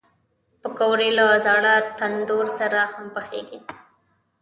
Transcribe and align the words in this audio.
پکورې 0.61 1.09
له 1.17 1.25
زاړه 1.45 1.75
تندور 1.99 2.45
سره 2.59 2.79
هم 2.93 3.05
پخېږي 3.15 3.59